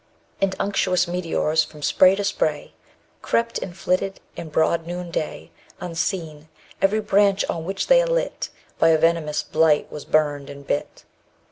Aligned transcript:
And 0.41 0.55
unctuous 0.59 1.07
meteors 1.07 1.63
from 1.63 1.83
spray 1.83 2.15
to 2.15 2.23
spray 2.23 2.73
Crept 3.21 3.59
and 3.59 3.77
flitted 3.77 4.19
in 4.35 4.49
broad 4.49 4.87
noonday 4.87 5.51
_75 5.79 5.85
Unseen; 5.89 6.49
every 6.81 7.01
branch 7.01 7.45
on 7.47 7.65
which 7.65 7.85
they 7.85 8.01
alit 8.01 8.49
By 8.79 8.87
a 8.87 8.97
venomous 8.97 9.43
blight 9.43 9.91
was 9.91 10.05
burned 10.05 10.49
and 10.49 10.65
bit. 10.65 11.05